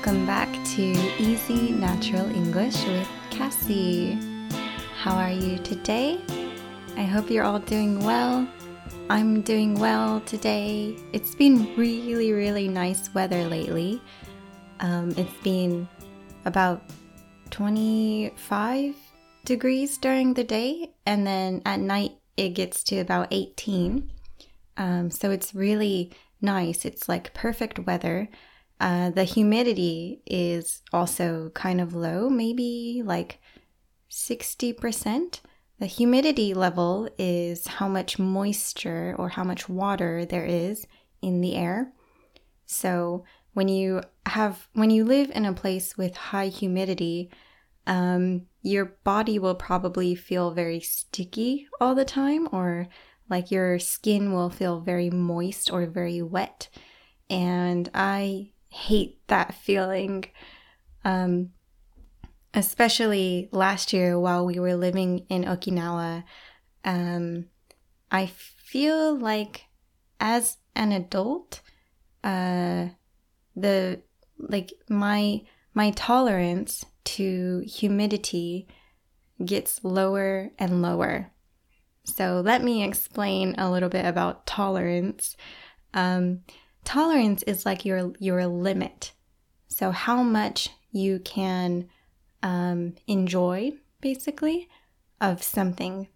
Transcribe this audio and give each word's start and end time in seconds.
Welcome 0.00 0.24
back 0.24 0.48
to 0.76 0.82
Easy 1.18 1.72
Natural 1.72 2.24
English 2.34 2.86
with 2.86 3.06
Cassie. 3.28 4.18
How 4.96 5.14
are 5.14 5.30
you 5.30 5.58
today? 5.58 6.18
I 6.96 7.02
hope 7.02 7.28
you're 7.28 7.44
all 7.44 7.58
doing 7.58 8.02
well. 8.02 8.48
I'm 9.10 9.42
doing 9.42 9.74
well 9.74 10.22
today. 10.22 10.96
It's 11.12 11.34
been 11.34 11.76
really, 11.76 12.32
really 12.32 12.66
nice 12.66 13.12
weather 13.12 13.44
lately. 13.44 14.00
Um, 14.80 15.10
it's 15.18 15.36
been 15.42 15.86
about 16.46 16.82
25 17.50 18.96
degrees 19.44 19.98
during 19.98 20.32
the 20.32 20.44
day, 20.44 20.94
and 21.04 21.26
then 21.26 21.60
at 21.66 21.78
night 21.78 22.12
it 22.38 22.54
gets 22.54 22.82
to 22.84 23.00
about 23.00 23.28
18. 23.32 24.10
Um, 24.78 25.10
so 25.10 25.30
it's 25.30 25.54
really 25.54 26.10
nice. 26.40 26.86
It's 26.86 27.06
like 27.06 27.34
perfect 27.34 27.80
weather. 27.80 28.30
Uh, 28.80 29.10
the 29.10 29.24
humidity 29.24 30.22
is 30.24 30.80
also 30.90 31.50
kind 31.50 31.82
of 31.82 31.94
low, 31.94 32.30
maybe 32.30 33.02
like 33.04 33.38
60%. 34.10 35.40
The 35.78 35.86
humidity 35.86 36.54
level 36.54 37.08
is 37.18 37.66
how 37.66 37.88
much 37.88 38.18
moisture 38.18 39.14
or 39.18 39.28
how 39.28 39.44
much 39.44 39.68
water 39.68 40.24
there 40.24 40.46
is 40.46 40.86
in 41.20 41.42
the 41.42 41.56
air. 41.56 41.92
So 42.64 43.24
when 43.52 43.68
you 43.68 44.00
have 44.26 44.68
when 44.72 44.90
you 44.90 45.04
live 45.04 45.30
in 45.34 45.44
a 45.44 45.52
place 45.52 45.98
with 45.98 46.16
high 46.16 46.48
humidity, 46.48 47.30
um, 47.86 48.46
your 48.62 48.96
body 49.04 49.38
will 49.38 49.54
probably 49.54 50.14
feel 50.14 50.52
very 50.52 50.80
sticky 50.80 51.66
all 51.80 51.94
the 51.94 52.04
time, 52.04 52.48
or 52.52 52.88
like 53.28 53.50
your 53.50 53.78
skin 53.78 54.32
will 54.32 54.50
feel 54.50 54.80
very 54.80 55.10
moist 55.10 55.72
or 55.72 55.86
very 55.86 56.22
wet. 56.22 56.68
And 57.28 57.90
I 57.94 58.52
hate 58.70 59.26
that 59.28 59.54
feeling. 59.54 60.24
Um, 61.04 61.50
especially 62.54 63.48
last 63.52 63.92
year 63.92 64.18
while 64.18 64.44
we 64.44 64.58
were 64.58 64.74
living 64.74 65.26
in 65.28 65.44
Okinawa, 65.44 66.24
um, 66.84 67.46
I 68.10 68.26
feel 68.26 69.16
like 69.16 69.66
as 70.18 70.56
an 70.74 70.92
adult, 70.92 71.60
uh, 72.24 72.88
the 73.54 74.00
like 74.38 74.72
my 74.88 75.42
my 75.74 75.90
tolerance 75.92 76.84
to 77.04 77.62
humidity 77.66 78.66
gets 79.44 79.84
lower 79.84 80.50
and 80.58 80.82
lower. 80.82 81.32
So 82.04 82.42
let 82.44 82.62
me 82.62 82.82
explain 82.82 83.54
a 83.58 83.70
little 83.70 83.88
bit 83.88 84.04
about 84.04 84.46
tolerance. 84.46 85.36
Um, 85.94 86.40
tolerance 86.84 87.42
is 87.44 87.66
like 87.66 87.84
your 87.84 88.12
your 88.18 88.46
limit. 88.46 89.12
So 89.68 89.90
how 89.90 90.22
much 90.22 90.70
you 90.92 91.20
can 91.20 91.88
um, 92.42 92.94
enjoy, 93.06 93.72
basically, 94.00 94.68
of 95.20 95.42
something. 95.42 96.08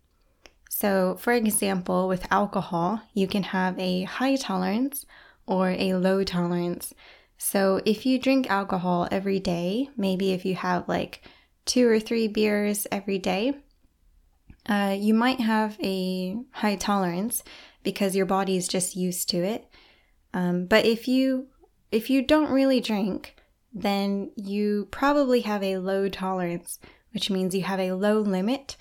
So, 0.68 1.16
for 1.20 1.32
example, 1.32 2.08
with 2.08 2.26
alcohol, 2.32 3.02
you 3.12 3.28
can 3.28 3.44
have 3.44 3.78
a 3.78 4.02
high 4.02 4.36
tolerance 4.36 5.06
or 5.46 5.70
a 5.70 5.94
low 5.94 6.24
tolerance. 6.24 6.94
So, 7.38 7.80
if 7.84 8.04
you 8.06 8.18
drink 8.18 8.50
alcohol 8.50 9.06
every 9.10 9.38
day, 9.38 9.90
maybe 9.96 10.32
if 10.32 10.44
you 10.44 10.54
have 10.56 10.88
like 10.88 11.22
two 11.64 11.88
or 11.88 12.00
three 12.00 12.26
beers 12.26 12.86
every 12.90 13.18
day, 13.18 13.54
uh, 14.66 14.96
you 14.98 15.14
might 15.14 15.40
have 15.40 15.78
a 15.80 16.36
high 16.52 16.76
tolerance 16.76 17.42
because 17.82 18.16
your 18.16 18.26
body 18.26 18.56
is 18.56 18.66
just 18.66 18.96
used 18.96 19.28
to 19.28 19.44
it. 19.44 19.68
Um, 20.34 20.66
but 20.66 20.84
if 20.84 21.08
you 21.08 21.46
if 21.90 22.10
you 22.10 22.20
don't 22.20 22.50
really 22.50 22.80
drink, 22.80 23.36
then 23.72 24.32
you 24.36 24.88
probably 24.90 25.42
have 25.42 25.62
a 25.62 25.78
low 25.78 26.08
tolerance, 26.08 26.78
which 27.12 27.30
means 27.30 27.54
you 27.54 27.62
have 27.62 27.80
a 27.80 27.92
low 27.92 28.18
limit, 28.20 28.76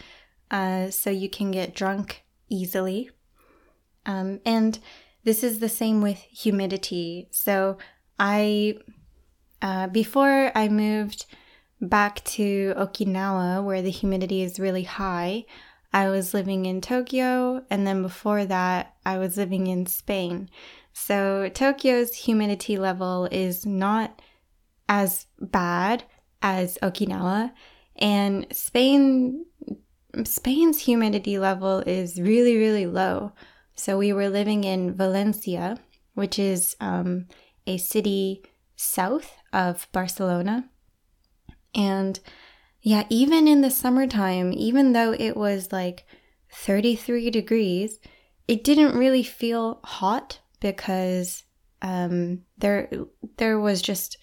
uh, 0.50 0.90
so 0.90 1.12
you 1.12 1.30
can 1.30 1.52
get 1.52 1.76
drunk 1.76 2.24
easily. 2.50 3.12
Um, 4.06 4.42
and 4.46 4.80
this 5.24 5.44
is 5.44 5.60
the 5.60 5.70
same 5.70 6.02
with 6.02 6.18
humidity. 6.18 7.30
So 7.32 7.78
I, 8.20 8.78
uh, 9.62 9.88
before 9.88 10.52
I 10.56 10.68
moved 10.68 11.26
back 11.80 12.24
to 12.26 12.74
Okinawa, 12.76 13.64
where 13.64 13.84
the 13.84 13.92
humidity 13.92 14.42
is 14.42 14.60
really 14.60 14.84
high, 14.84 15.46
I 15.94 16.10
was 16.10 16.34
living 16.34 16.66
in 16.66 16.82
Tokyo, 16.82 17.64
and 17.70 17.86
then 17.86 18.02
before 18.02 18.46
that, 18.46 18.96
I 19.06 19.20
was 19.20 19.38
living 19.38 19.68
in 19.68 19.86
Spain. 19.86 20.50
So 20.94 21.50
Tokyo's 21.50 22.16
humidity 22.16 22.78
level 22.78 23.28
is 23.32 23.66
not 23.66 24.22
as 24.88 25.26
bad 25.40 26.04
as 26.42 26.78
Okinawa, 26.84 27.52
and 27.96 28.46
Spain 28.52 29.46
Spain's 30.24 30.80
humidity 30.80 31.40
level 31.40 31.80
is 31.80 32.22
really 32.22 32.58
really 32.58 32.86
low. 32.86 33.34
So 33.76 33.98
we 33.98 34.14
were 34.14 34.30
living 34.30 34.64
in 34.64 34.94
Valencia, 34.94 35.80
which 36.14 36.38
is 36.38 36.76
um, 36.80 37.28
a 37.66 37.78
city 37.78 38.44
south 38.76 39.36
of 39.52 39.88
Barcelona, 39.92 40.70
and 41.74 42.20
yeah, 42.82 43.06
even 43.10 43.48
in 43.48 43.62
the 43.62 43.72
summertime, 43.72 44.54
even 44.54 44.94
though 44.94 45.14
it 45.14 45.36
was 45.36 45.72
like 45.72 46.06
33 46.52 47.32
degrees, 47.32 48.00
it 48.48 48.64
didn't 48.64 48.98
really 48.98 49.24
feel 49.24 49.80
hot 49.84 50.40
because 50.64 51.44
um, 51.84 52.42
there 52.58 52.90
there 53.38 53.60
was 53.60 53.82
just 53.82 54.18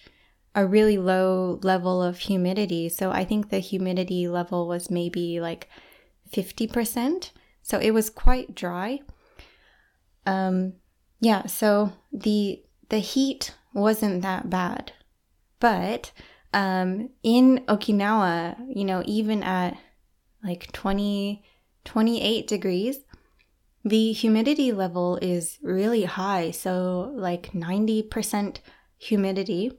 a 0.53 0.65
really 0.65 0.97
low 0.97 1.59
level 1.63 2.03
of 2.03 2.17
humidity. 2.17 2.89
So 2.89 3.11
I 3.11 3.23
think 3.23 3.49
the 3.49 3.59
humidity 3.59 4.27
level 4.27 4.67
was 4.67 4.91
maybe 4.91 5.39
like 5.39 5.69
50%. 6.33 7.31
So 7.61 7.77
it 7.77 7.91
was 7.91 8.09
quite 8.09 8.53
dry. 8.53 8.99
Um, 10.25 10.73
yeah, 11.21 11.45
so 11.45 11.93
the 12.11 12.61
the 12.89 12.99
heat 12.99 13.55
wasn't 13.73 14.23
that 14.23 14.49
bad. 14.49 14.91
But 15.59 16.11
um, 16.53 17.09
in 17.23 17.63
Okinawa, 17.67 18.57
you 18.75 18.83
know, 18.83 19.03
even 19.05 19.43
at 19.43 19.77
like 20.43 20.71
20, 20.71 21.43
28 21.85 22.47
degrees, 22.47 22.99
the 23.83 24.13
humidity 24.13 24.71
level 24.71 25.17
is 25.21 25.57
really 25.63 26.03
high, 26.03 26.51
so 26.51 27.11
like 27.15 27.51
90% 27.53 28.57
humidity. 28.97 29.71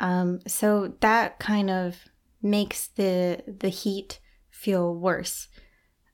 Um, 0.00 0.40
so 0.46 0.94
that 1.00 1.38
kind 1.38 1.70
of 1.70 1.96
makes 2.42 2.88
the 2.88 3.40
the 3.46 3.68
heat 3.68 4.18
feel 4.50 4.92
worse 4.92 5.46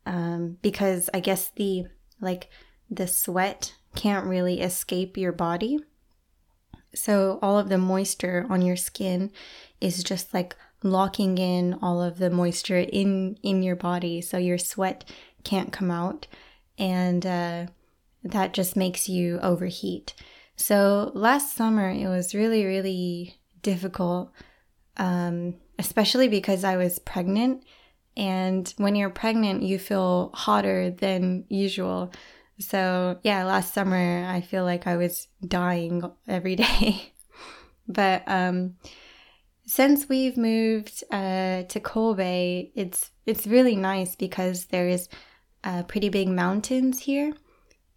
um, 0.05 0.59
because 0.61 1.09
I 1.15 1.21
guess 1.21 1.51
the 1.57 1.87
like 2.21 2.51
the 2.91 3.07
sweat 3.07 3.75
can't 3.95 4.27
really 4.27 4.61
escape 4.61 5.17
your 5.17 5.33
body. 5.33 5.79
So 6.95 7.39
all 7.41 7.59
of 7.59 7.71
the 7.71 7.79
moisture 7.79 8.45
on 8.51 8.61
your 8.61 8.77
skin 8.77 9.31
is 9.81 10.03
just 10.03 10.35
like 10.35 10.55
locking 10.83 11.39
in 11.39 11.75
all 11.81 12.03
of 12.03 12.19
the 12.19 12.29
moisture 12.29 12.79
in 12.79 13.39
in 13.43 13.63
your 13.63 13.77
body, 13.77 14.21
so 14.21 14.37
your 14.37 14.59
sweat 14.59 15.11
can't 15.45 15.73
come 15.73 15.91
out 15.91 16.27
and 16.79 17.25
uh, 17.27 17.67
that 18.23 18.55
just 18.55 18.77
makes 18.77 19.09
you 19.09 19.39
overheat. 19.41 20.15
So 20.57 21.13
last 21.15 21.55
summer, 21.55 21.91
it 21.91 22.09
was 22.09 22.35
really, 22.35 22.65
really 22.65 23.37
difficult, 23.63 24.33
um, 24.97 25.55
especially 25.79 26.29
because 26.29 26.65
I 26.65 26.77
was 26.77 26.99
pregnant. 26.99 27.65
And 28.17 28.73
when 28.77 28.97
you're 28.97 29.11
pregnant, 29.11 29.63
you 29.63 29.79
feel 29.79 30.31
hotter 30.35 30.91
than 30.91 31.45
usual. 31.49 32.13
So, 32.59 33.19
yeah, 33.23 33.45
last 33.45 33.73
summer, 33.73 34.25
I 34.27 34.41
feel 34.41 34.65
like 34.65 34.89
I 34.89 34.97
was 34.97 35.29
dying 35.47 36.03
every 36.27 36.57
day. 36.67 37.13
but 37.87 38.25
um, 38.27 38.75
since 39.67 40.09
we've 40.09 40.37
moved 40.37 41.05
uh, 41.13 41.63
to 41.63 41.81
Kobe, 41.81 42.71
it's 42.75 43.11
it's 43.27 43.47
really 43.47 43.77
nice 43.77 44.17
because 44.17 44.67
there 44.67 44.89
is 44.89 45.09
uh, 45.65 45.83
pretty 45.85 46.09
big 46.09 46.29
mountains 46.29 47.01
here, 47.01 47.35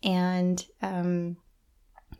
and 0.03 0.65
um, 0.81 1.37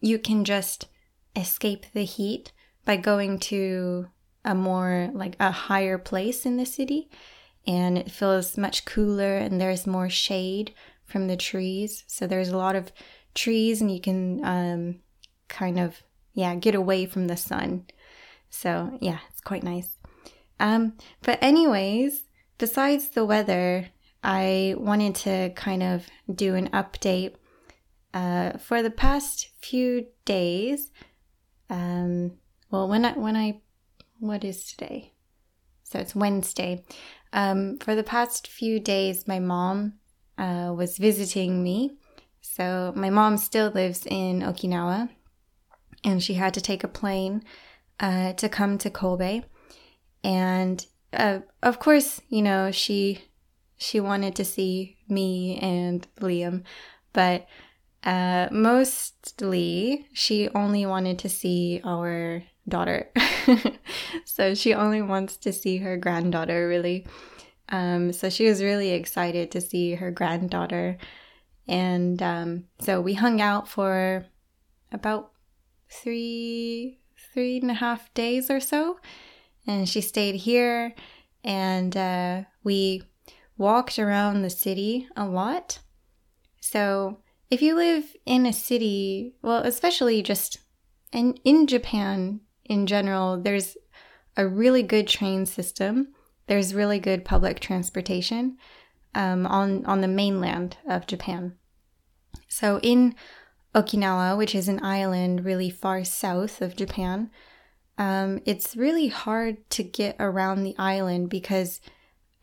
you 0.02 0.20
can 0.20 0.44
just 0.44 0.88
escape 1.36 1.86
the 1.94 2.04
heat 2.04 2.52
by 2.86 2.98
going 2.98 3.40
to 3.40 4.08
a 4.44 4.56
more 4.56 5.10
like 5.14 5.36
a 5.40 5.52
higher 5.52 5.98
place 5.98 6.46
in 6.46 6.58
the 6.58 6.66
city. 6.66 7.10
And 7.68 7.98
it 7.98 8.12
feels 8.12 8.58
much 8.58 8.86
cooler 8.86 9.38
and 9.38 9.62
there's 9.62 9.86
more 9.86 10.10
shade 10.10 10.74
from 11.06 11.28
the 11.28 11.38
trees. 11.38 12.04
So 12.08 12.26
there's 12.26 12.50
a 12.50 12.58
lot 12.58 12.76
of 12.76 12.92
trees 13.36 13.82
and 13.82 13.92
you 13.92 14.02
can 14.02 14.44
um, 14.44 15.00
kind 15.48 15.80
of 15.80 16.02
yeah 16.34 16.56
get 16.56 16.76
away 16.76 17.06
from 17.06 17.28
the 17.28 17.38
sun. 17.38 17.86
So 18.50 18.98
yeah 19.00 19.20
it's 19.30 19.42
quite 19.42 19.64
nice. 19.64 20.00
Um, 20.60 20.94
but 21.22 21.40
anyways 21.42 22.24
besides 22.58 23.10
the 23.10 23.26
weather 23.26 23.90
I 24.24 24.76
wanted 24.78 25.16
to 25.16 25.50
kind 25.56 25.84
of 25.84 26.08
do 26.34 26.56
an 26.56 26.70
update. 26.70 27.36
Uh, 28.14 28.58
for 28.58 28.84
the 28.84 28.92
past 28.92 29.50
few 29.62 30.08
days, 30.26 30.92
um, 31.70 32.34
well, 32.70 32.88
when 32.88 33.06
I 33.06 33.14
when 33.14 33.36
I 33.36 33.62
what 34.20 34.44
is 34.44 34.66
today? 34.66 35.14
So 35.84 36.00
it's 36.00 36.16
Wednesday. 36.16 36.84
Um, 37.34 37.78
for 37.80 37.96
the 37.96 38.04
past 38.04 38.48
few 38.48 38.80
days, 38.80 39.28
my 39.28 39.40
mom 39.40 39.94
uh, 40.38 40.74
was 40.76 40.98
visiting 40.98 41.64
me. 41.64 41.98
So 42.42 42.94
my 42.96 43.10
mom 43.10 43.38
still 43.38 43.70
lives 43.72 44.06
in 44.06 44.42
Okinawa, 44.42 45.10
and 46.04 46.22
she 46.22 46.34
had 46.36 46.54
to 46.54 46.62
take 46.62 46.84
a 46.84 46.88
plane 46.88 47.44
uh, 48.00 48.34
to 48.34 48.50
come 48.50 48.78
to 48.80 48.90
Kobe. 48.90 49.44
And 50.24 50.86
uh, 51.14 51.40
of 51.64 51.80
course, 51.80 52.22
you 52.30 52.42
know 52.42 52.72
she 52.72 53.20
she 53.82 54.00
wanted 54.00 54.36
to 54.36 54.46
see 54.46 54.96
me 55.10 55.58
and 55.58 56.08
Liam, 56.20 56.62
but 57.14 57.48
uh, 58.04 58.48
mostly 58.52 60.06
she 60.14 60.50
only 60.50 60.86
wanted 60.86 61.18
to 61.18 61.28
see 61.28 61.82
our 61.84 62.44
daughter. 62.70 63.10
so 64.26 64.54
she 64.54 64.76
only 64.76 65.02
wants 65.02 65.36
to 65.38 65.52
see 65.52 65.78
her 65.78 65.98
granddaughter, 65.98 66.68
really. 66.68 67.08
Um, 67.70 68.14
so 68.14 68.30
she 68.30 68.46
was 68.46 68.62
really 68.62 68.92
excited 68.92 69.50
to 69.50 69.60
see 69.60 69.96
her 69.96 70.12
granddaughter. 70.12 71.00
And 71.68 72.22
um, 72.22 72.66
so 72.82 73.02
we 73.02 73.16
hung 73.16 73.42
out 73.42 73.68
for 73.68 74.28
about 74.92 75.32
three, 75.90 77.00
three 77.34 77.58
and 77.58 77.72
a 77.72 77.76
half 77.76 78.14
days 78.14 78.52
or 78.52 78.60
so. 78.60 79.00
And 79.66 79.90
she 79.90 80.02
stayed 80.02 80.36
here 80.36 80.94
and 81.44 81.98
uh, 81.98 82.44
we 82.64 83.04
walked 83.62 84.00
around 84.00 84.42
the 84.42 84.50
city 84.50 85.08
a 85.16 85.26
lot. 85.26 85.80
So 86.60 87.20
if 87.52 87.62
you 87.62 87.76
live 87.76 88.16
in 88.26 88.48
a 88.48 88.54
city, 88.54 89.36
well, 89.44 89.62
especially 89.62 90.24
just 90.24 90.58
in, 91.14 91.36
in 91.44 91.68
Japan, 91.68 92.42
in 92.66 92.88
general, 92.88 93.40
there's 93.40 93.78
a 94.36 94.48
really 94.48 94.82
good 94.82 95.08
train 95.08 95.46
system. 95.46 96.08
There's 96.48 96.74
really 96.74 97.00
good 97.00 97.24
public 97.24 97.60
transportation 97.60 98.58
um, 99.14 99.46
on 99.46 99.86
on 99.86 100.02
the 100.02 100.08
mainland 100.08 100.78
of 100.88 101.06
Japan. 101.06 101.54
So 102.48 102.80
in 102.82 103.16
Okinawa, 103.76 104.38
which 104.38 104.56
is 104.56 104.68
an 104.68 104.84
island 104.84 105.46
really 105.46 105.70
far 105.70 106.04
south 106.04 106.62
of 106.62 106.76
Japan, 106.76 107.30
um, 107.98 108.42
it's 108.46 108.76
really 108.76 109.10
hard 109.10 109.70
to 109.72 109.84
get 109.84 110.16
around 110.20 110.64
the 110.64 110.76
island 110.78 111.30
because 111.30 111.80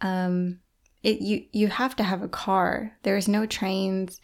um, 0.00 0.60
it 1.02 1.20
you 1.20 1.44
you 1.52 1.68
have 1.68 1.96
to 1.96 2.02
have 2.02 2.22
a 2.22 2.28
car. 2.28 2.96
There's 3.02 3.28
no 3.28 3.46
trains. 3.46 4.20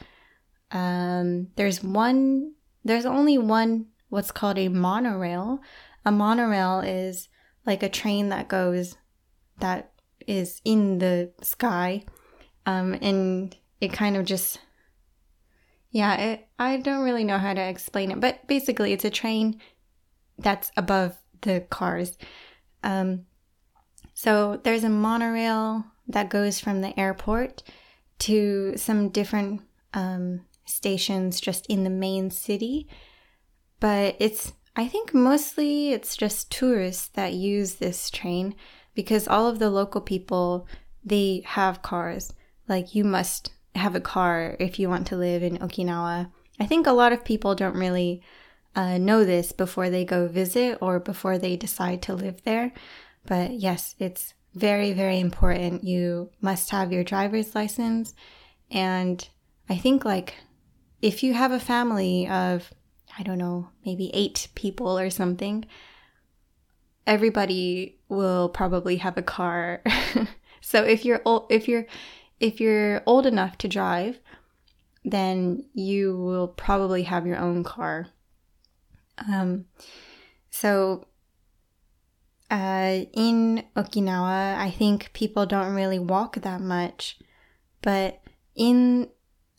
Um, 0.70 1.48
there's 1.56 1.82
one. 1.82 2.52
There's 2.84 3.06
only 3.06 3.38
one. 3.38 3.86
What's 4.08 4.30
called 4.30 4.58
a 4.58 4.68
monorail, 4.68 5.60
a 6.04 6.12
monorail 6.12 6.80
is 6.80 7.28
like 7.66 7.82
a 7.82 7.88
train 7.88 8.28
that 8.28 8.48
goes 8.48 8.96
that 9.58 9.92
is 10.26 10.60
in 10.64 10.98
the 10.98 11.32
sky 11.42 12.04
um, 12.66 12.94
and 13.00 13.56
it 13.80 13.92
kind 13.92 14.16
of 14.16 14.24
just 14.24 14.58
yeah 15.90 16.14
it, 16.16 16.48
i 16.58 16.76
don't 16.78 17.04
really 17.04 17.24
know 17.24 17.38
how 17.38 17.52
to 17.54 17.60
explain 17.60 18.10
it 18.10 18.20
but 18.20 18.46
basically 18.46 18.92
it's 18.92 19.04
a 19.04 19.10
train 19.10 19.60
that's 20.38 20.70
above 20.76 21.16
the 21.42 21.60
cars 21.70 22.16
um, 22.82 23.24
so 24.14 24.60
there's 24.64 24.84
a 24.84 24.88
monorail 24.88 25.84
that 26.06 26.30
goes 26.30 26.60
from 26.60 26.80
the 26.80 26.98
airport 26.98 27.62
to 28.18 28.76
some 28.76 29.08
different 29.08 29.62
um, 29.92 30.42
stations 30.64 31.40
just 31.40 31.66
in 31.66 31.84
the 31.84 31.90
main 31.90 32.30
city 32.30 32.88
but 33.80 34.16
it's 34.18 34.52
I 34.76 34.88
think 34.88 35.14
mostly 35.14 35.92
it's 35.92 36.16
just 36.16 36.50
tourists 36.50 37.08
that 37.08 37.32
use 37.32 37.74
this 37.74 38.10
train 38.10 38.54
because 38.94 39.28
all 39.28 39.46
of 39.46 39.58
the 39.58 39.70
local 39.70 40.00
people 40.00 40.66
they 41.04 41.42
have 41.44 41.82
cars. 41.82 42.32
Like 42.66 42.94
you 42.94 43.04
must 43.04 43.52
have 43.74 43.94
a 43.94 44.00
car 44.00 44.56
if 44.58 44.78
you 44.78 44.88
want 44.88 45.06
to 45.08 45.16
live 45.16 45.42
in 45.42 45.58
Okinawa. 45.58 46.30
I 46.58 46.66
think 46.66 46.86
a 46.86 46.92
lot 46.92 47.12
of 47.12 47.24
people 47.24 47.54
don't 47.54 47.76
really 47.76 48.22
uh, 48.74 48.98
know 48.98 49.24
this 49.24 49.52
before 49.52 49.90
they 49.90 50.04
go 50.04 50.26
visit 50.28 50.78
or 50.80 50.98
before 50.98 51.38
they 51.38 51.56
decide 51.56 52.00
to 52.02 52.14
live 52.14 52.42
there. 52.44 52.72
But 53.26 53.52
yes, 53.52 53.94
it's 53.98 54.34
very, 54.54 54.92
very 54.92 55.20
important. 55.20 55.84
You 55.84 56.30
must 56.40 56.70
have 56.70 56.92
your 56.92 57.04
driver's 57.04 57.54
license. 57.54 58.14
And 58.70 59.26
I 59.68 59.76
think, 59.76 60.04
like, 60.04 60.34
if 61.02 61.22
you 61.22 61.34
have 61.34 61.52
a 61.52 61.60
family 61.60 62.26
of 62.28 62.72
I 63.18 63.22
don't 63.22 63.38
know, 63.38 63.68
maybe 63.84 64.10
eight 64.12 64.48
people 64.54 64.98
or 64.98 65.10
something, 65.10 65.64
everybody 67.06 67.98
will 68.08 68.48
probably 68.48 68.96
have 68.96 69.16
a 69.16 69.22
car. 69.22 69.82
so 70.60 70.82
if 70.82 71.04
you're 71.04 71.22
old, 71.24 71.46
if 71.50 71.68
you're 71.68 71.86
if 72.40 72.60
you're 72.60 73.02
old 73.06 73.26
enough 73.26 73.56
to 73.58 73.68
drive, 73.68 74.18
then 75.04 75.64
you 75.74 76.16
will 76.16 76.48
probably 76.48 77.04
have 77.04 77.26
your 77.26 77.38
own 77.38 77.62
car. 77.62 78.08
Um, 79.28 79.66
so 80.50 81.06
uh, 82.50 83.05
in 83.12 83.64
Okinawa, 83.76 84.56
I 84.56 84.70
think 84.70 85.12
people 85.12 85.46
don't 85.46 85.75
really 85.75 85.99
walk 85.99 86.37
that 86.37 86.61
much, 86.61 87.19
but 87.82 88.20
in 88.55 89.08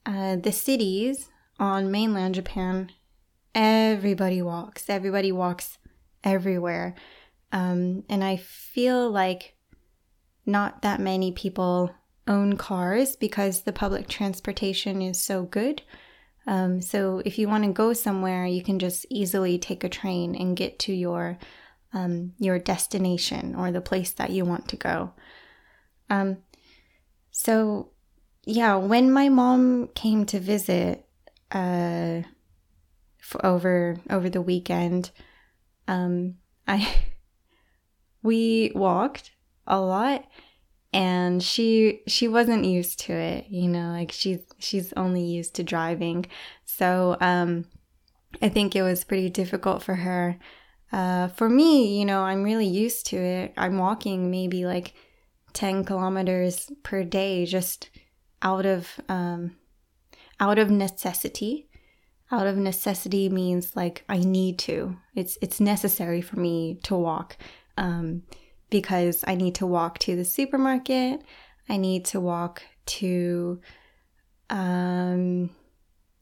uh, 0.06 0.36
the 0.38 0.52
cities 0.52 1.30
on 1.60 1.92
mainland 1.92 2.36
Japan, 2.36 2.92
everybody 3.54 4.42
walks. 4.42 4.90
Everybody 4.90 5.32
walks 5.32 5.78
everywhere. 6.24 6.96
Um, 7.52 8.04
and 8.10 8.24
I 8.24 8.38
feel 8.38 9.10
like 9.10 9.56
not 10.46 10.82
that 10.84 11.00
many 11.00 11.32
people 11.32 11.92
own 12.28 12.58
cars 12.58 13.16
because 13.16 13.62
the 13.62 13.74
public 13.74 14.08
transportation 14.08 15.02
is 15.02 15.22
so 15.22 15.44
good. 15.44 15.82
Um, 16.48 16.82
so 16.82 17.22
if 17.26 17.40
you 17.40 17.48
want 17.48 17.64
to 17.64 17.72
go 17.72 17.94
somewhere, 17.94 18.46
you 18.46 18.64
can 18.64 18.78
just 18.78 19.06
easily 19.10 19.58
take 19.58 19.84
a 19.84 19.90
train 19.90 20.36
and 20.36 20.58
get 20.58 20.78
to 20.80 20.94
your 20.94 21.38
um, 21.96 22.34
your 22.38 22.60
destination 22.60 23.56
or 23.56 23.72
the 23.72 23.82
place 23.82 24.12
that 24.12 24.30
you 24.30 24.46
want 24.46 24.68
to 24.68 24.76
go. 24.76 25.14
Um, 26.12 26.38
so 27.32 27.90
yeah, 28.46 28.76
when 28.76 29.12
my 29.12 29.30
mom 29.30 29.88
came 29.96 30.26
to 30.28 30.40
visit, 30.40 31.08
uh, 31.52 32.22
over 33.44 33.98
over 34.10 34.30
the 34.30 34.42
weekend. 34.42 35.12
Um, 35.88 36.36
I 36.68 36.96
we 38.24 38.72
walked 38.76 39.32
a 39.68 39.80
lot, 39.80 40.26
and 40.94 41.42
she 41.42 42.02
she 42.08 42.28
wasn't 42.28 42.66
used 42.66 43.00
to 43.02 43.14
it. 43.14 43.48
You 43.50 43.68
know, 43.70 43.92
like 43.92 44.12
she's 44.12 44.40
she's 44.60 44.94
only 44.94 45.24
used 45.24 45.56
to 45.56 45.64
driving, 45.64 46.26
so 46.64 47.18
um, 47.20 47.66
I 48.42 48.50
think 48.50 48.76
it 48.76 48.84
was 48.84 49.04
pretty 49.04 49.30
difficult 49.30 49.82
for 49.82 49.96
her. 49.96 50.38
Uh, 50.96 51.28
for 51.28 51.50
me, 51.50 52.00
you 52.00 52.06
know, 52.06 52.22
I'm 52.22 52.44
really 52.44 52.66
used 52.66 53.08
to 53.08 53.18
it. 53.18 53.54
I'm 53.58 53.78
walking 53.78 54.32
maybe 54.32 54.66
like 54.66 54.94
10 55.52 55.84
kilometers 55.84 56.72
per 56.84 57.04
day 57.04 57.46
just 57.46 57.90
out 58.42 58.66
of 58.66 58.88
um, 59.10 59.58
out 60.40 60.58
of 60.58 60.70
necessity 60.70 61.68
out 62.32 62.48
of 62.48 62.58
necessity 62.58 63.30
means 63.30 63.76
like 63.76 64.04
I 64.10 64.18
need 64.20 64.58
to. 64.60 64.98
It's 65.16 65.38
it's 65.42 65.60
necessary 65.60 66.22
for 66.22 66.40
me 66.40 66.80
to 66.84 66.96
walk 66.96 67.38
um, 67.78 68.24
because 68.70 69.24
I 69.28 69.36
need 69.36 69.56
to 69.56 69.66
walk 69.66 70.00
to 70.00 70.16
the 70.16 70.26
supermarket. 70.26 71.22
I 71.70 71.78
need 71.78 72.06
to 72.06 72.20
walk 72.20 72.64
to 72.88 73.60
um 74.50 75.50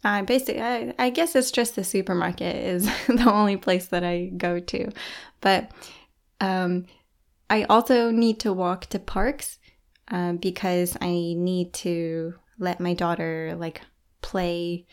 I 0.04 0.22
basically 0.22 0.62
I, 0.62 0.94
I 1.00 1.10
guess 1.10 1.36
it's 1.36 1.52
just 1.52 1.76
the 1.76 1.84
supermarket 1.84 2.56
is 2.56 2.86
the 3.08 3.32
only 3.32 3.58
place 3.58 3.88
that 3.88 4.04
I 4.04 4.26
go 4.38 4.60
to. 4.60 4.92
But 5.42 5.72
um 6.42 6.86
I 7.50 7.64
also 7.64 8.10
need 8.10 8.40
to 8.42 8.54
walk 8.54 8.88
to 8.88 9.00
parks 9.00 9.60
uh, 10.10 10.34
because 10.34 10.98
I 11.00 11.12
need 11.38 11.74
to 11.74 12.36
let 12.58 12.80
my 12.80 12.94
daughter 12.94 13.56
like 13.58 13.82
play 14.22 14.86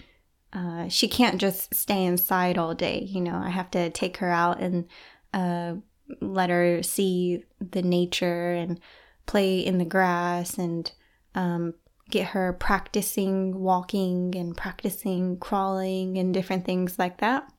uh, 0.52 0.88
she 0.88 1.06
can't 1.08 1.40
just 1.40 1.74
stay 1.74 2.04
inside 2.04 2.58
all 2.58 2.74
day. 2.74 3.00
You 3.00 3.20
know, 3.20 3.36
I 3.36 3.50
have 3.50 3.70
to 3.72 3.90
take 3.90 4.16
her 4.18 4.30
out 4.30 4.60
and 4.60 4.86
uh, 5.32 5.74
let 6.20 6.50
her 6.50 6.82
see 6.82 7.44
the 7.60 7.82
nature 7.82 8.52
and 8.52 8.80
play 9.26 9.60
in 9.60 9.78
the 9.78 9.84
grass 9.84 10.58
and 10.58 10.90
um, 11.34 11.74
get 12.10 12.28
her 12.28 12.52
practicing 12.52 13.60
walking 13.60 14.34
and 14.36 14.56
practicing 14.56 15.38
crawling 15.38 16.18
and 16.18 16.34
different 16.34 16.64
things 16.64 16.98
like 16.98 17.18
that. 17.18 17.50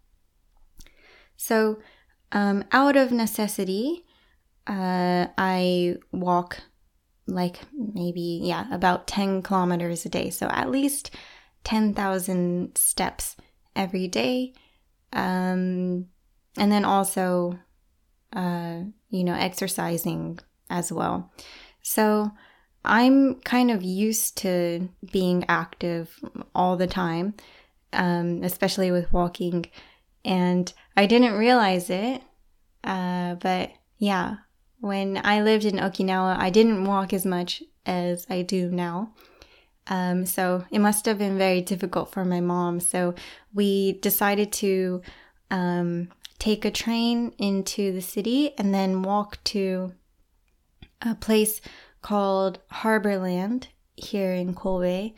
So, 1.38 1.80
um, 2.32 2.64
out 2.72 2.96
of 2.96 3.12
necessity, 3.12 4.06
uh, 4.68 5.28
I 5.38 5.96
walk 6.12 6.62
like 7.28 7.60
maybe, 7.74 8.42
yeah, 8.44 8.66
about 8.72 9.08
10 9.08 9.42
kilometers 9.42 10.06
a 10.06 10.10
day. 10.10 10.30
So, 10.30 10.48
at 10.48 10.70
least 10.70 11.12
10,000 11.64 12.78
steps 12.78 13.36
every 13.76 14.08
day. 14.08 14.54
Um, 15.14 16.08
and 16.58 16.72
then 16.72 16.86
also, 16.86 17.60
uh, 18.34 18.82
you 19.10 19.24
know, 19.24 19.34
exercising 19.34 20.40
as 20.70 20.92
well. 20.92 21.32
So 21.82 22.32
I'm 22.84 23.36
kind 23.42 23.72
of 23.72 23.84
used 23.84 24.38
to 24.40 24.90
being 25.12 25.46
active 25.48 26.20
all 26.56 26.78
the 26.78 26.88
time, 26.88 27.36
um, 27.94 28.44
especially 28.44 28.92
with 28.92 29.14
walking. 29.14 29.66
And 30.26 30.72
I 30.98 31.06
didn't 31.06 31.34
realize 31.34 31.90
it. 31.90 32.22
Uh, 32.84 33.36
but 33.36 33.72
yeah, 33.98 34.38
when 34.80 35.22
I 35.24 35.42
lived 35.42 35.66
in 35.66 35.76
Okinawa, 35.76 36.38
I 36.38 36.50
didn't 36.50 36.86
walk 36.86 37.14
as 37.14 37.26
much 37.26 37.64
as 37.86 38.26
I 38.30 38.42
do 38.42 38.70
now. 38.72 39.14
Um, 39.88 40.26
so 40.26 40.66
it 40.72 40.80
must 40.80 41.06
have 41.06 41.18
been 41.18 41.38
very 41.38 41.62
difficult 41.62 42.12
for 42.12 42.26
my 42.26 42.40
mom. 42.40 42.80
So 42.80 43.14
we 43.54 43.94
decided 43.94 44.52
to 44.54 45.02
um, 45.50 46.10
take 46.40 46.66
a 46.66 46.72
train 46.72 47.34
into 47.38 47.92
the 47.92 48.02
city 48.02 48.54
and 48.58 48.74
then 48.74 49.04
walk 49.04 49.44
to 49.46 49.94
a 51.02 51.16
place 51.16 51.62
called 52.02 52.60
Harborland 52.72 53.68
here 53.96 54.34
in 54.34 54.54
Kobe. 54.54 55.14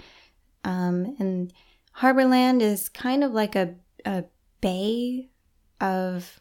Um, 0.63 1.15
and 1.19 1.53
Harborland 1.97 2.61
is 2.61 2.89
kind 2.89 3.23
of 3.23 3.31
like 3.31 3.55
a, 3.55 3.75
a 4.05 4.25
bay 4.61 5.29
of 5.79 6.39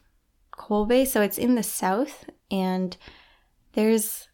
Kobe, 0.51 1.05
so 1.05 1.21
it's 1.21 1.37
in 1.37 1.55
the 1.55 1.63
south, 1.63 2.25
and 2.51 2.95
there's 3.73 4.27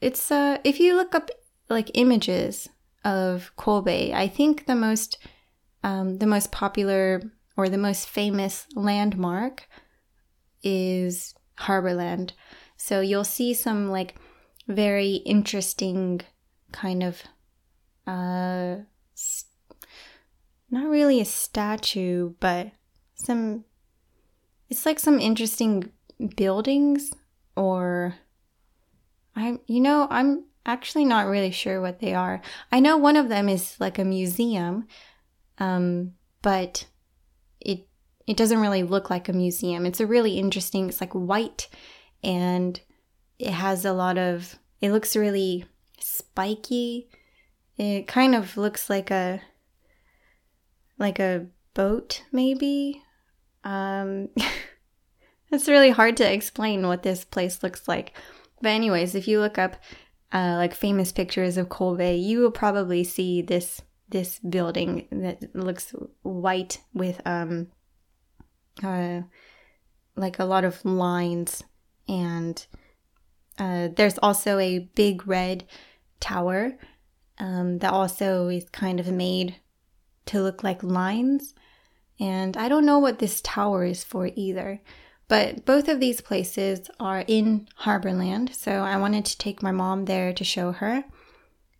it's 0.00 0.30
uh 0.30 0.58
if 0.64 0.80
you 0.80 0.94
look 0.94 1.14
up 1.14 1.30
like 1.68 1.90
images 1.94 2.68
of 3.04 3.52
Kobe, 3.56 4.12
I 4.12 4.26
think 4.28 4.66
the 4.66 4.74
most 4.74 5.18
um, 5.84 6.18
the 6.18 6.26
most 6.26 6.50
popular 6.50 7.22
or 7.56 7.68
the 7.68 7.78
most 7.78 8.08
famous 8.08 8.66
landmark 8.74 9.68
is 10.62 11.34
Harborland. 11.60 12.32
So 12.76 13.00
you'll 13.00 13.24
see 13.24 13.54
some 13.54 13.90
like 13.90 14.16
very 14.66 15.14
interesting 15.24 16.20
kind 16.72 17.02
of 17.02 17.22
uh 18.06 18.76
st- 19.14 19.50
not 20.70 20.88
really 20.88 21.20
a 21.20 21.24
statue, 21.24 22.34
but 22.40 22.72
some 23.14 23.64
it's 24.68 24.84
like 24.84 24.98
some 24.98 25.20
interesting 25.20 25.92
buildings 26.36 27.12
or 27.56 28.14
I'm 29.34 29.60
you 29.66 29.80
know, 29.80 30.06
I'm 30.10 30.44
actually 30.64 31.04
not 31.04 31.28
really 31.28 31.52
sure 31.52 31.80
what 31.80 32.00
they 32.00 32.14
are. 32.14 32.40
I 32.72 32.80
know 32.80 32.96
one 32.96 33.16
of 33.16 33.28
them 33.28 33.48
is 33.48 33.76
like 33.78 33.98
a 33.98 34.04
museum. 34.04 34.88
Um, 35.58 36.12
but 36.42 36.86
it 37.60 37.88
it 38.26 38.36
doesn't 38.36 38.60
really 38.60 38.82
look 38.82 39.10
like 39.10 39.28
a 39.28 39.32
museum. 39.32 39.86
It's 39.86 40.00
a 40.00 40.06
really 40.06 40.38
interesting, 40.38 40.88
it's 40.88 41.00
like 41.00 41.12
white 41.12 41.68
and 42.22 42.80
it 43.38 43.50
has 43.50 43.84
a 43.84 43.92
lot 43.92 44.18
of 44.18 44.58
it 44.80 44.92
looks 44.92 45.16
really 45.16 45.64
spiky. 45.98 47.08
It 47.78 48.06
kind 48.06 48.34
of 48.34 48.56
looks 48.56 48.88
like 48.88 49.10
a 49.10 49.40
like 50.98 51.18
a 51.18 51.46
boat 51.74 52.22
maybe. 52.32 53.02
Um 53.64 54.28
it's 55.50 55.68
really 55.68 55.90
hard 55.90 56.16
to 56.18 56.32
explain 56.32 56.86
what 56.86 57.02
this 57.02 57.24
place 57.24 57.62
looks 57.62 57.86
like. 57.86 58.16
But 58.60 58.70
anyways, 58.70 59.14
if 59.14 59.28
you 59.28 59.40
look 59.40 59.58
up 59.58 59.76
uh, 60.32 60.54
like 60.56 60.74
famous 60.74 61.12
pictures 61.12 61.56
of 61.56 61.68
Kobe, 61.68 62.16
you 62.16 62.40
will 62.40 62.50
probably 62.50 63.04
see 63.04 63.42
this 63.42 63.82
this 64.08 64.38
building 64.38 65.08
that 65.10 65.54
looks 65.54 65.94
white 66.22 66.80
with 66.94 67.20
um 67.26 67.68
uh 68.82 69.22
like 70.14 70.38
a 70.38 70.44
lot 70.44 70.64
of 70.64 70.84
lines 70.84 71.64
and 72.08 72.66
uh, 73.58 73.88
there's 73.94 74.18
also 74.18 74.58
a 74.58 74.80
big 74.94 75.26
red 75.26 75.64
tower 76.20 76.78
um, 77.38 77.78
that 77.78 77.92
also 77.92 78.48
is 78.48 78.68
kind 78.70 79.00
of 79.00 79.08
made 79.08 79.56
to 80.26 80.42
look 80.42 80.62
like 80.62 80.82
lines 80.82 81.54
and 82.18 82.56
i 82.56 82.68
don't 82.68 82.86
know 82.86 82.98
what 82.98 83.18
this 83.18 83.40
tower 83.40 83.84
is 83.84 84.02
for 84.02 84.30
either 84.34 84.80
but 85.28 85.64
both 85.64 85.88
of 85.88 85.98
these 85.98 86.20
places 86.20 86.88
are 87.00 87.24
in 87.26 87.68
Harborland, 87.80 88.54
so 88.54 88.70
I 88.70 88.96
wanted 88.96 89.24
to 89.24 89.38
take 89.38 89.62
my 89.62 89.72
mom 89.72 90.04
there 90.04 90.32
to 90.32 90.44
show 90.44 90.72
her. 90.72 91.04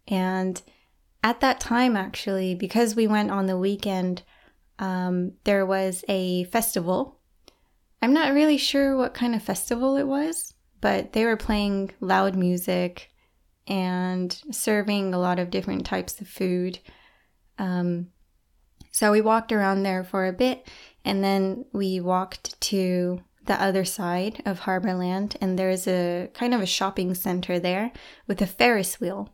And 0.08 0.60
at 1.22 1.40
that 1.40 1.60
time, 1.60 1.96
actually, 1.96 2.54
because 2.54 2.96
we 2.96 3.06
went 3.06 3.30
on 3.30 3.46
the 3.46 3.56
weekend, 3.56 4.22
um, 4.78 5.32
there 5.44 5.64
was 5.64 6.04
a 6.08 6.44
festival. 6.44 7.18
I'm 8.02 8.12
not 8.12 8.34
really 8.34 8.58
sure 8.58 8.96
what 8.96 9.14
kind 9.14 9.34
of 9.34 9.42
festival 9.42 9.96
it 9.96 10.06
was, 10.06 10.52
but 10.80 11.12
they 11.12 11.24
were 11.24 11.36
playing 11.36 11.92
loud 12.00 12.34
music 12.36 13.10
and 13.66 14.40
serving 14.50 15.12
a 15.12 15.18
lot 15.18 15.38
of 15.38 15.50
different 15.50 15.84
types 15.84 16.20
of 16.20 16.28
food. 16.28 16.78
Um, 17.58 18.08
so 18.92 19.12
we 19.12 19.20
walked 19.20 19.52
around 19.52 19.82
there 19.82 20.04
for 20.04 20.26
a 20.26 20.32
bit 20.32 20.68
and 21.04 21.22
then 21.22 21.64
we 21.72 22.00
walked 22.00 22.60
to 22.62 23.20
the 23.46 23.60
other 23.62 23.84
side 23.84 24.42
of 24.44 24.60
Harborland, 24.60 25.36
and 25.40 25.58
there's 25.58 25.86
a 25.86 26.28
kind 26.34 26.52
of 26.52 26.60
a 26.60 26.66
shopping 26.66 27.14
center 27.14 27.58
there 27.58 27.92
with 28.26 28.42
a 28.42 28.46
Ferris 28.46 29.00
wheel. 29.00 29.32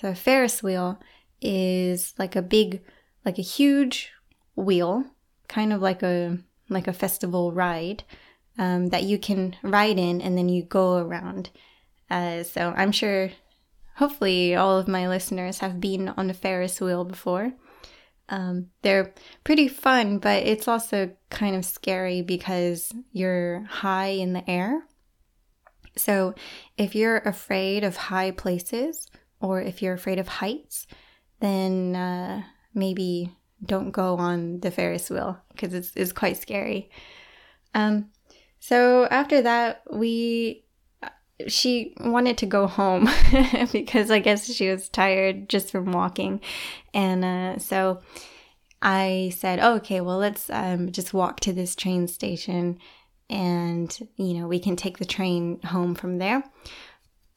So 0.00 0.08
a 0.08 0.14
Ferris 0.14 0.62
wheel 0.62 0.98
is 1.40 2.14
like 2.18 2.34
a 2.34 2.42
big, 2.42 2.82
like 3.24 3.38
a 3.38 3.42
huge 3.42 4.10
wheel, 4.56 5.04
kind 5.48 5.72
of 5.72 5.80
like 5.80 6.02
a 6.02 6.38
like 6.68 6.88
a 6.88 6.92
festival 6.92 7.52
ride 7.52 8.04
um, 8.58 8.88
that 8.88 9.04
you 9.04 9.18
can 9.18 9.56
ride 9.62 9.98
in, 9.98 10.20
and 10.20 10.36
then 10.36 10.48
you 10.48 10.62
go 10.62 10.98
around. 10.98 11.50
Uh, 12.10 12.42
so 12.42 12.74
I'm 12.76 12.92
sure, 12.92 13.30
hopefully, 13.96 14.54
all 14.54 14.78
of 14.78 14.88
my 14.88 15.08
listeners 15.08 15.58
have 15.58 15.80
been 15.80 16.08
on 16.10 16.30
a 16.30 16.34
Ferris 16.34 16.80
wheel 16.80 17.04
before. 17.04 17.52
Um, 18.28 18.68
they're 18.82 19.14
pretty 19.44 19.68
fun, 19.68 20.18
but 20.18 20.42
it's 20.44 20.68
also 20.68 21.10
kind 21.30 21.56
of 21.56 21.64
scary 21.64 22.22
because 22.22 22.92
you're 23.12 23.64
high 23.68 24.08
in 24.08 24.32
the 24.32 24.48
air. 24.48 24.84
So, 25.96 26.34
if 26.78 26.94
you're 26.94 27.18
afraid 27.18 27.84
of 27.84 27.96
high 27.96 28.30
places 28.30 29.06
or 29.40 29.60
if 29.60 29.82
you're 29.82 29.94
afraid 29.94 30.18
of 30.18 30.28
heights, 30.28 30.86
then 31.40 31.94
uh, 31.96 32.42
maybe 32.74 33.34
don't 33.64 33.90
go 33.90 34.16
on 34.16 34.60
the 34.60 34.70
Ferris 34.70 35.10
wheel 35.10 35.38
because 35.50 35.74
it's, 35.74 35.92
it's 35.94 36.12
quite 36.12 36.36
scary. 36.36 36.90
Um, 37.74 38.10
so, 38.62 39.06
after 39.10 39.42
that, 39.42 39.82
we 39.92 40.62
she 41.48 41.94
wanted 41.98 42.38
to 42.38 42.46
go 42.46 42.68
home 42.68 43.08
because 43.72 44.08
I 44.08 44.20
guess 44.20 44.46
she 44.52 44.68
was 44.70 44.88
tired 44.88 45.48
just 45.48 45.72
from 45.72 45.90
walking. 45.90 46.40
And 46.94 47.24
uh, 47.24 47.58
so 47.58 48.02
I 48.80 49.32
said, 49.36 49.58
oh, 49.60 49.74
okay, 49.78 50.00
well, 50.00 50.18
let's 50.18 50.48
um, 50.48 50.92
just 50.92 51.12
walk 51.12 51.40
to 51.40 51.52
this 51.52 51.74
train 51.74 52.06
station 52.06 52.78
and, 53.28 53.98
you 54.14 54.34
know, 54.34 54.46
we 54.46 54.60
can 54.60 54.76
take 54.76 54.98
the 54.98 55.04
train 55.04 55.60
home 55.62 55.96
from 55.96 56.18
there. 56.18 56.44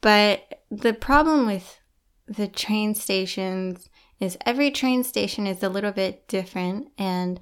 But 0.02 0.62
the 0.70 0.92
problem 0.92 1.46
with 1.46 1.80
the 2.28 2.46
train 2.46 2.94
stations 2.94 3.90
is 4.20 4.38
every 4.46 4.70
train 4.70 5.02
station 5.02 5.48
is 5.48 5.64
a 5.64 5.68
little 5.68 5.90
bit 5.90 6.28
different 6.28 6.92
and 6.96 7.40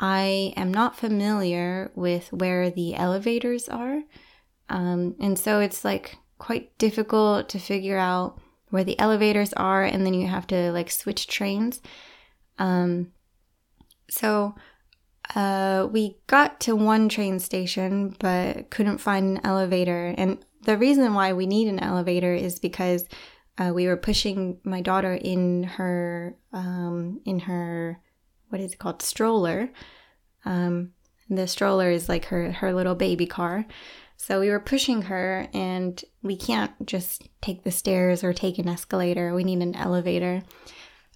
I 0.00 0.54
am 0.56 0.72
not 0.72 0.96
familiar 0.96 1.92
with 1.94 2.32
where 2.32 2.70
the 2.70 2.94
elevators 2.94 3.68
are. 3.68 4.02
Um, 4.70 5.14
and 5.20 5.38
so 5.38 5.60
it's 5.60 5.84
like 5.84 6.16
quite 6.38 6.76
difficult 6.78 7.50
to 7.50 7.58
figure 7.58 7.98
out 7.98 8.40
where 8.70 8.84
the 8.84 8.98
elevators 8.98 9.52
are, 9.52 9.84
and 9.84 10.06
then 10.06 10.14
you 10.14 10.26
have 10.26 10.46
to 10.46 10.72
like 10.72 10.90
switch 10.90 11.26
trains. 11.26 11.82
Um, 12.58 13.12
so 14.08 14.54
uh, 15.34 15.86
we 15.90 16.16
got 16.26 16.60
to 16.60 16.74
one 16.74 17.08
train 17.10 17.38
station, 17.38 18.16
but 18.18 18.70
couldn't 18.70 18.98
find 18.98 19.36
an 19.36 19.44
elevator. 19.44 20.14
And 20.16 20.38
the 20.62 20.78
reason 20.78 21.12
why 21.12 21.34
we 21.34 21.46
need 21.46 21.68
an 21.68 21.78
elevator 21.78 22.32
is 22.32 22.58
because 22.58 23.04
uh, 23.58 23.72
we 23.74 23.86
were 23.86 23.96
pushing 23.96 24.58
my 24.64 24.80
daughter 24.80 25.12
in 25.12 25.64
her 25.64 26.36
um, 26.52 27.20
in 27.26 27.40
her 27.40 28.00
what 28.50 28.60
is 28.60 28.74
it 28.74 28.78
called 28.78 29.02
stroller. 29.02 29.70
Um, 30.44 30.92
the 31.28 31.46
stroller 31.46 31.90
is 31.90 32.08
like 32.08 32.26
her 32.26 32.52
her 32.52 32.72
little 32.74 32.94
baby 32.94 33.26
car. 33.26 33.64
So 34.16 34.38
we 34.38 34.50
were 34.50 34.60
pushing 34.60 35.02
her, 35.02 35.48
and 35.54 36.04
we 36.22 36.36
can't 36.36 36.72
just 36.84 37.28
take 37.40 37.64
the 37.64 37.70
stairs 37.70 38.22
or 38.22 38.34
take 38.34 38.58
an 38.58 38.68
escalator. 38.68 39.32
We 39.32 39.44
need 39.44 39.62
an 39.62 39.74
elevator. 39.74 40.42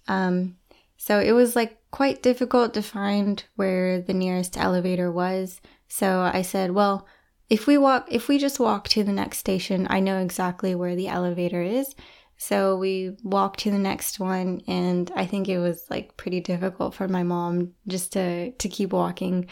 Um, 0.07 0.55
so 0.97 1.19
it 1.19 1.33
was 1.33 1.55
like 1.55 1.77
quite 1.91 2.23
difficult 2.23 2.73
to 2.73 2.81
find 2.81 3.43
where 3.55 4.01
the 4.01 4.13
nearest 4.13 4.57
elevator 4.57 5.11
was. 5.11 5.61
So 5.87 6.21
I 6.21 6.41
said, 6.41 6.71
well, 6.71 7.05
if 7.47 7.67
we 7.67 7.77
walk, 7.77 8.07
if 8.09 8.27
we 8.27 8.39
just 8.39 8.59
walk 8.59 8.87
to 8.89 9.03
the 9.03 9.11
next 9.11 9.37
station, 9.37 9.85
I 9.89 9.99
know 9.99 10.17
exactly 10.17 10.73
where 10.73 10.95
the 10.95 11.07
elevator 11.07 11.61
is. 11.61 11.93
So 12.37 12.75
we 12.75 13.15
walked 13.23 13.61
to 13.61 13.71
the 13.71 13.79
next 13.79 14.19
one, 14.19 14.61
and 14.67 15.11
I 15.15 15.25
think 15.25 15.47
it 15.47 15.59
was 15.59 15.85
like 15.89 16.17
pretty 16.17 16.41
difficult 16.41 16.93
for 16.93 17.07
my 17.07 17.23
mom 17.23 17.73
just 17.87 18.13
to 18.13 18.51
to 18.51 18.69
keep 18.69 18.91
walking 18.93 19.47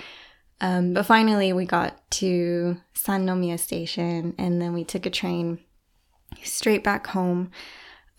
Um, 0.61 0.93
but 0.93 1.05
finally, 1.05 1.51
we 1.53 1.65
got 1.65 2.09
to 2.11 2.77
Sannomiya 2.95 3.59
Station, 3.59 4.33
and 4.37 4.61
then 4.61 4.73
we 4.73 4.83
took 4.85 5.05
a 5.05 5.09
train 5.09 5.59
straight 6.43 6.83
back 6.83 7.07
home. 7.07 7.51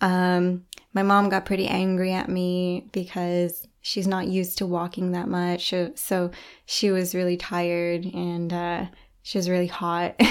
Um, 0.00 0.66
my 0.92 1.02
mom 1.02 1.28
got 1.30 1.46
pretty 1.46 1.66
angry 1.66 2.12
at 2.12 2.28
me 2.28 2.88
because 2.92 3.66
she's 3.80 4.06
not 4.06 4.28
used 4.28 4.58
to 4.58 4.66
walking 4.66 5.12
that 5.12 5.28
much, 5.28 5.72
so 5.94 6.30
she 6.66 6.90
was 6.90 7.14
really 7.14 7.36
tired 7.36 8.04
and 8.04 8.52
uh, 8.52 8.86
she 9.22 9.38
was 9.38 9.48
really 9.48 9.66
hot. 9.68 10.20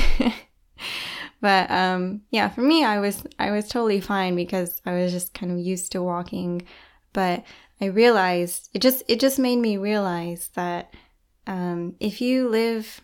but 1.44 1.70
um, 1.70 2.22
yeah, 2.32 2.48
for 2.48 2.62
me, 2.62 2.86
I 2.86 3.00
was 3.00 3.22
I 3.38 3.52
was 3.52 3.68
totally 3.68 4.00
fine 4.00 4.34
because 4.34 4.82
I 4.86 4.94
was 4.94 5.12
just 5.12 5.34
kind 5.34 5.52
of 5.52 5.60
used 5.60 5.92
to 5.92 6.02
walking. 6.02 6.66
But 7.12 7.44
I 7.82 7.88
realized 7.88 8.70
it 8.74 8.82
just 8.82 9.04
it 9.10 9.20
just 9.20 9.38
made 9.38 9.58
me 9.58 9.76
realize 9.76 10.52
that 10.56 10.94
um, 11.46 11.98
if 12.00 12.22
you 12.22 12.48
live 12.48 13.02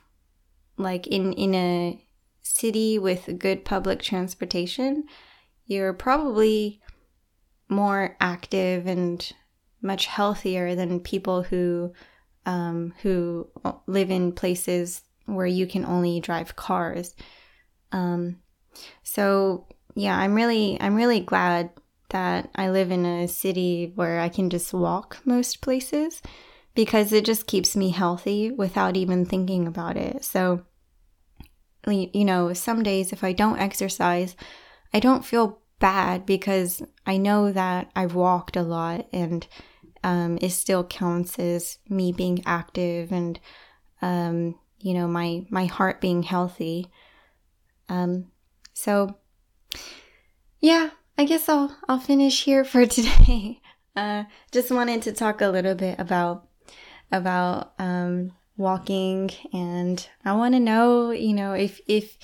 like 0.77 1.05
in 1.05 1.33
in 1.33 1.53
a 1.53 2.01
city 2.41 2.97
with 2.97 3.37
good 3.39 3.65
public 3.65 4.01
transportation, 4.01 5.03
you're 5.65 5.91
probably 5.91 6.79
more 7.67 8.15
active 8.21 8.87
and 8.87 9.33
much 9.81 10.05
healthier 10.05 10.75
than 10.75 11.01
people 11.01 11.43
who 11.43 11.91
um, 12.45 12.93
who 13.01 13.49
live 13.85 14.09
in 14.09 14.31
places 14.31 15.01
where 15.25 15.45
you 15.45 15.67
can 15.67 15.83
only 15.83 16.21
drive 16.21 16.55
cars. 16.55 17.15
Um, 17.91 18.37
so 19.03 19.67
yeah, 19.95 20.17
I'm 20.17 20.35
really 20.35 20.77
I'm 20.79 20.95
really 20.95 21.19
glad 21.19 21.71
that 22.09 22.49
I 22.55 22.69
live 22.69 22.91
in 22.91 23.05
a 23.05 23.27
city 23.27 23.91
where 23.95 24.19
I 24.19 24.29
can 24.29 24.49
just 24.49 24.73
walk 24.73 25.19
most 25.25 25.61
places 25.61 26.21
because 26.73 27.11
it 27.11 27.25
just 27.25 27.47
keeps 27.47 27.75
me 27.75 27.89
healthy 27.89 28.51
without 28.51 28.95
even 28.95 29.25
thinking 29.25 29.67
about 29.67 29.97
it. 29.97 30.23
So, 30.23 30.63
you 31.87 32.25
know, 32.25 32.53
some 32.53 32.83
days 32.83 33.11
if 33.11 33.23
I 33.23 33.33
don't 33.33 33.59
exercise, 33.59 34.35
I 34.93 34.99
don't 34.99 35.25
feel 35.25 35.59
bad 35.79 36.25
because 36.25 36.81
I 37.05 37.17
know 37.17 37.51
that 37.51 37.91
I've 37.95 38.15
walked 38.15 38.55
a 38.55 38.63
lot 38.63 39.07
and 39.13 39.47
um, 40.03 40.37
it 40.41 40.51
still 40.51 40.83
counts 40.83 41.37
as 41.37 41.77
me 41.87 42.11
being 42.11 42.43
active 42.45 43.11
and, 43.11 43.39
um, 44.01 44.55
you 44.79 44.93
know, 44.93 45.07
my, 45.07 45.45
my 45.49 45.65
heart 45.65 46.01
being 46.01 46.23
healthy. 46.23 46.87
Um, 47.89 48.31
so, 48.73 49.17
yeah, 50.59 50.91
I 51.17 51.25
guess 51.25 51.49
I'll 51.49 51.75
I'll 51.87 51.99
finish 51.99 52.43
here 52.45 52.63
for 52.63 52.85
today. 52.85 53.61
Uh, 53.95 54.23
just 54.51 54.71
wanted 54.71 55.01
to 55.01 55.11
talk 55.11 55.41
a 55.41 55.49
little 55.49 55.75
bit 55.75 55.99
about 55.99 56.47
about 57.11 57.73
um, 57.79 58.31
walking, 58.55 59.31
and 59.51 60.07
I 60.23 60.33
want 60.33 60.53
to 60.53 60.59
know, 60.59 61.11
you 61.11 61.33
know, 61.33 61.53
if 61.53 61.81
if 61.87 62.17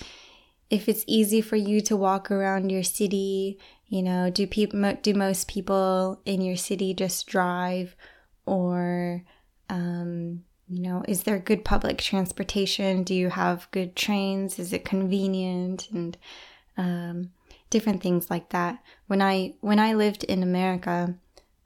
if 0.70 0.88
it's 0.90 1.04
easy 1.08 1.42
for 1.42 1.56
you 1.56 1.82
to 1.82 1.96
walk 1.96 2.32
around 2.32 2.72
your 2.72 2.84
city. 2.84 3.60
You 3.88 4.02
know, 4.02 4.30
do 4.32 4.48
people 4.48 4.94
do 5.02 5.14
most 5.14 5.48
people 5.48 6.22
in 6.26 6.42
your 6.42 6.56
city 6.56 6.94
just 6.94 7.28
drive, 7.28 7.96
or 8.46 9.24
um, 9.70 10.44
you 10.68 10.82
know, 10.82 11.04
is 11.08 11.24
there 11.24 11.38
good 11.38 11.64
public 11.64 12.00
transportation? 12.00 13.04
Do 13.04 13.14
you 13.14 13.30
have 13.30 13.70
good 13.72 13.96
trains? 13.96 14.58
Is 14.58 14.74
it 14.74 14.86
convenient? 14.86 15.88
And 15.92 16.18
um, 16.78 17.32
different 17.70 18.02
things 18.02 18.30
like 18.30 18.50
that. 18.50 18.82
When 19.08 19.22
I 19.22 19.56
when 19.62 19.80
I 19.80 19.94
lived 19.94 20.24
in 20.24 20.44
America, 20.44 21.16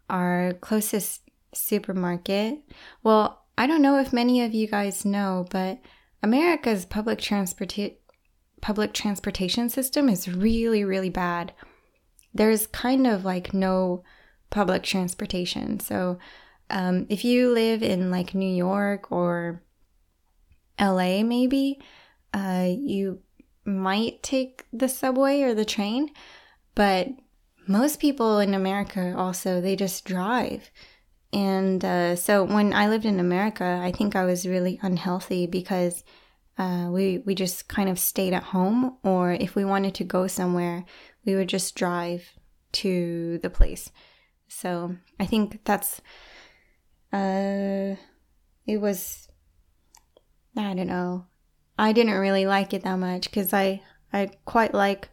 our 0.09 0.53
closest 0.61 1.21
supermarket, 1.53 2.59
well, 3.03 3.45
I 3.57 3.67
don't 3.67 3.81
know 3.81 3.99
if 3.99 4.13
many 4.13 4.41
of 4.41 4.53
you 4.53 4.67
guys 4.67 5.05
know, 5.05 5.45
but 5.49 5.79
America's 6.23 6.85
public 6.85 7.19
transportation 7.19 7.95
public 8.61 8.91
transportation 8.91 9.69
system 9.69 10.09
is 10.09 10.27
really 10.27 10.83
really 10.83 11.09
bad. 11.09 11.53
There's 12.33 12.67
kind 12.67 13.07
of 13.07 13.23
like 13.23 13.53
no 13.53 14.03
public 14.49 14.83
transportation. 14.83 15.79
So, 15.79 16.19
um, 16.69 17.05
if 17.09 17.23
you 17.25 17.51
live 17.51 17.83
in 17.83 18.11
like 18.11 18.35
New 18.35 18.53
York 18.53 19.11
or 19.11 19.63
LA, 20.79 21.23
maybe, 21.23 21.79
uh, 22.33 22.69
you 22.69 23.19
might 23.65 24.23
take 24.23 24.65
the 24.71 24.89
subway 24.89 25.41
or 25.41 25.53
the 25.53 25.65
train, 25.65 26.09
but 26.75 27.07
most 27.67 27.99
people 27.99 28.39
in 28.39 28.53
America 28.53 29.13
also 29.17 29.61
they 29.61 29.75
just 29.75 30.05
drive. 30.05 30.71
And 31.31 31.83
uh, 31.85 32.15
so 32.15 32.43
when 32.43 32.73
I 32.73 32.87
lived 32.89 33.05
in 33.05 33.19
America, 33.19 33.79
I 33.83 33.91
think 33.91 34.15
I 34.15 34.25
was 34.25 34.47
really 34.47 34.79
unhealthy 34.81 35.45
because 35.45 36.03
uh, 36.57 36.89
we 36.91 37.19
we 37.19 37.35
just 37.35 37.67
kind 37.69 37.87
of 37.87 37.99
stayed 37.99 38.33
at 38.33 38.43
home, 38.43 38.97
or 39.03 39.31
if 39.31 39.55
we 39.55 39.63
wanted 39.63 39.93
to 39.95 40.03
go 40.03 40.27
somewhere, 40.27 40.83
we 41.25 41.35
would 41.35 41.47
just 41.47 41.75
drive 41.75 42.33
to 42.71 43.39
the 43.41 43.49
place. 43.49 43.91
So 44.47 44.95
I 45.19 45.25
think 45.25 45.63
that's 45.63 46.01
uh, 47.11 47.95
it 48.65 48.77
was 48.77 49.27
I 50.57 50.73
don't 50.73 50.87
know 50.87 51.25
I 51.77 51.93
didn't 51.93 52.19
really 52.19 52.45
like 52.45 52.73
it 52.73 52.83
that 52.83 52.97
much 52.97 53.25
because 53.25 53.53
I 53.53 53.81
I 54.11 54.29
quite 54.45 54.73
like 54.73 55.09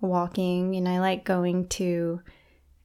walking 0.00 0.74
and 0.76 0.88
I 0.88 1.00
like 1.00 1.24
going 1.24 1.68
to 1.68 2.20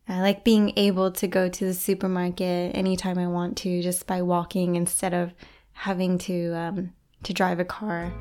I 0.08 0.22
like 0.22 0.44
being 0.44 0.74
able 0.76 1.12
to 1.14 1.28
go 1.28 1.48
to 1.48 1.66
the 1.66 1.74
supermarket 1.74 2.76
anytime 2.76 3.18
I 3.18 3.28
want 3.28 3.58
to 3.58 3.82
just 3.82 4.06
by 4.06 4.22
walking 4.22 4.76
instead 4.76 5.14
of 5.14 5.34
having 5.72 6.18
to 6.20 6.54
um, 6.54 6.94
to 7.24 7.34
drive 7.34 7.60
a 7.60 7.66
car. 7.66 8.14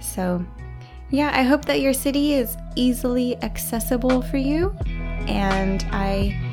So 0.00 0.44
yeah, 1.10 1.30
I 1.34 1.42
hope 1.42 1.64
that 1.66 1.80
your 1.80 1.92
city 1.92 2.34
is 2.34 2.56
easily 2.76 3.36
accessible 3.42 4.22
for 4.22 4.36
you, 4.36 4.74
and 5.26 5.84
I 5.90 6.47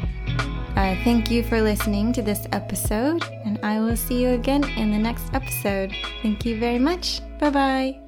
uh, 0.75 0.95
thank 1.03 1.31
you 1.31 1.43
for 1.43 1.61
listening 1.61 2.13
to 2.13 2.21
this 2.21 2.47
episode, 2.51 3.23
and 3.45 3.59
I 3.63 3.79
will 3.79 3.97
see 3.97 4.21
you 4.21 4.29
again 4.29 4.63
in 4.77 4.91
the 4.91 4.99
next 4.99 5.33
episode. 5.33 5.93
Thank 6.21 6.45
you 6.45 6.59
very 6.59 6.79
much. 6.79 7.21
Bye 7.39 7.49
bye. 7.49 8.04